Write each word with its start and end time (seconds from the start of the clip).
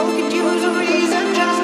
spoken 0.00 0.30
to 0.30 0.36
you 0.36 0.48
a 0.64 0.78
reason 0.78 1.34
just 1.34 1.59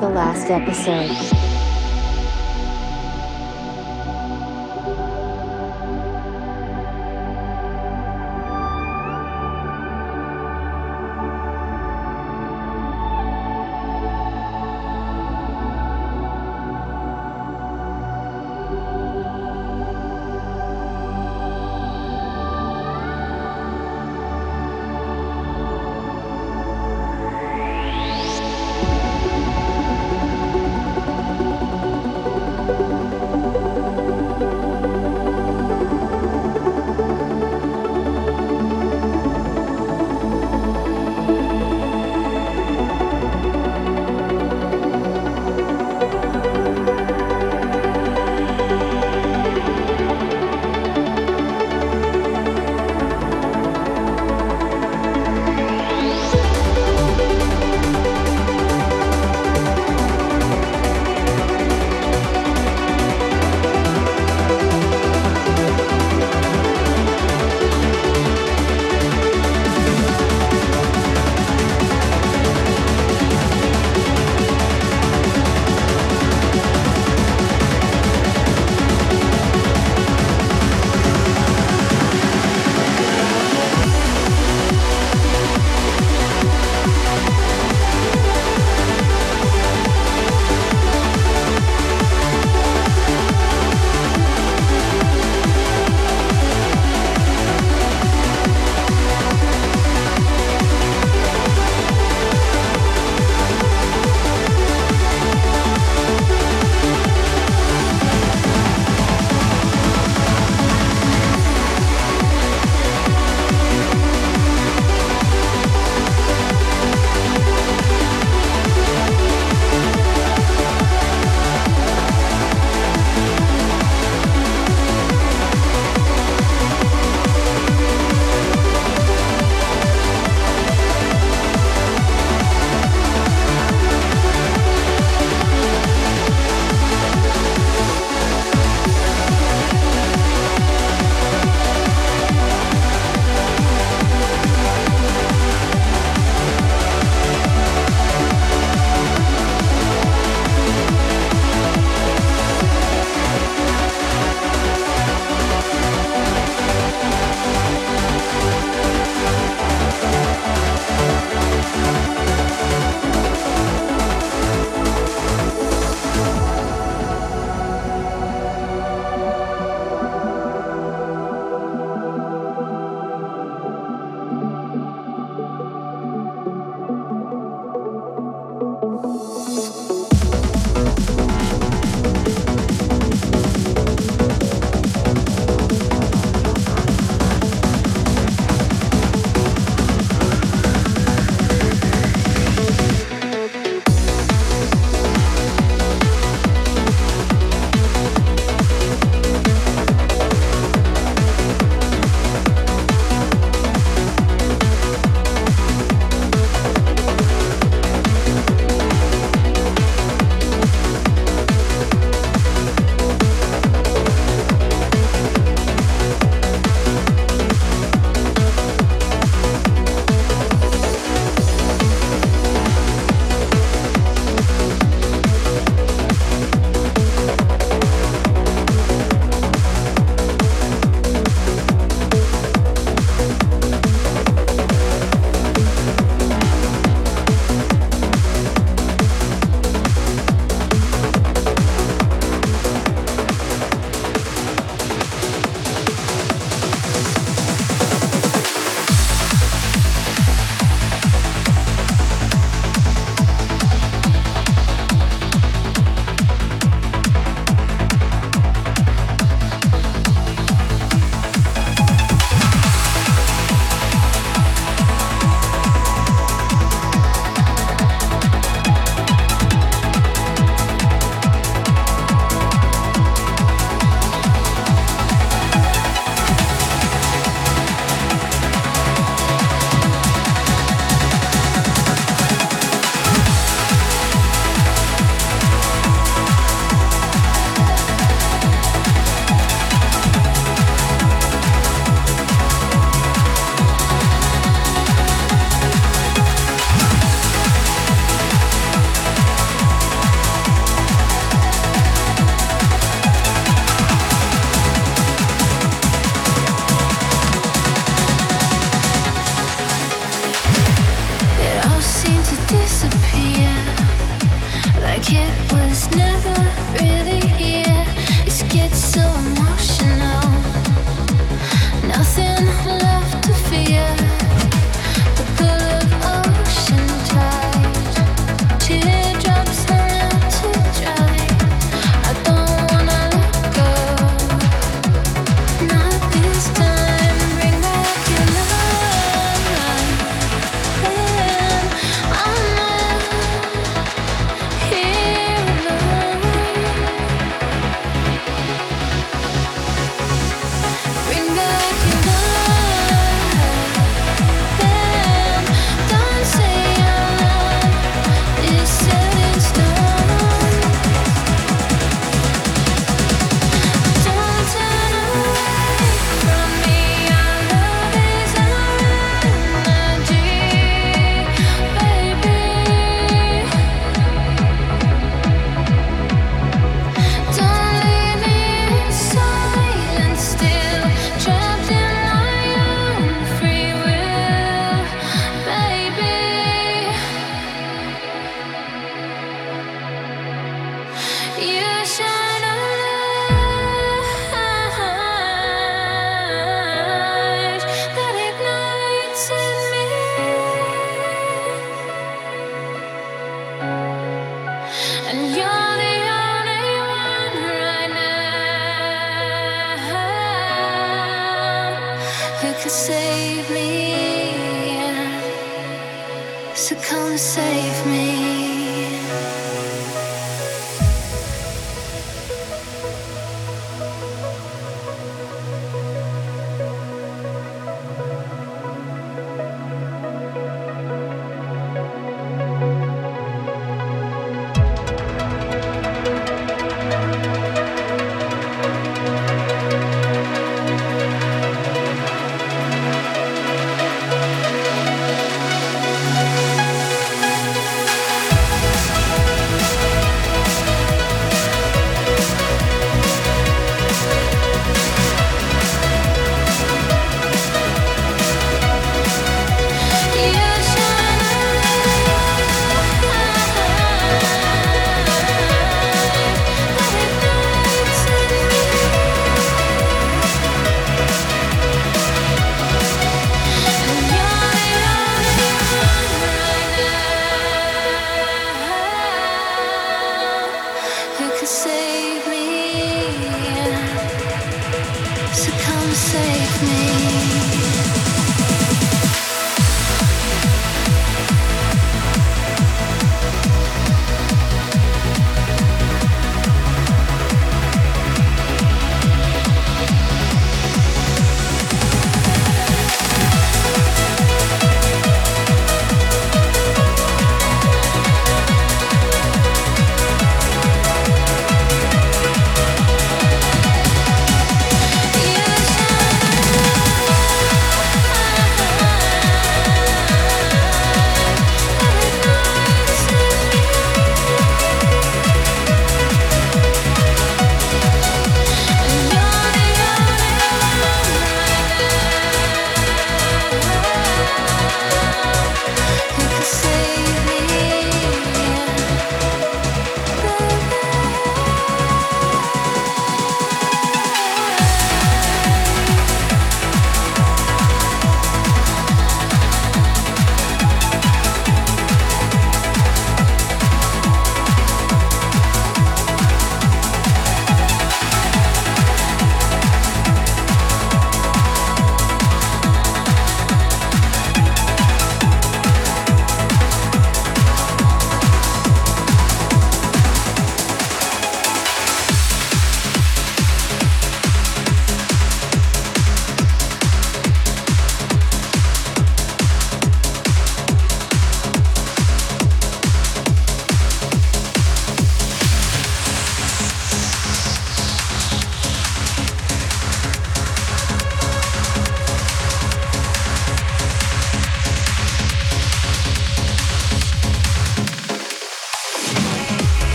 the 0.00 0.08
last 0.08 0.50
episode. 0.50 1.35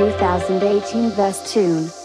2018 0.00 1.10
Best 1.14 1.52
Tune 1.52 1.99